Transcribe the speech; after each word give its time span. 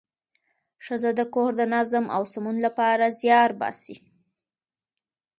ښځه 0.85 1.11
د 1.19 1.21
کور 1.33 1.51
د 1.57 1.61
نظم 1.75 2.05
او 2.15 2.21
سمون 2.33 2.57
لپاره 2.65 3.05
زیار 3.19 3.49
باسي 3.59 3.95